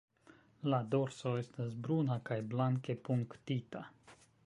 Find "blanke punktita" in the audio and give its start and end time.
2.55-3.89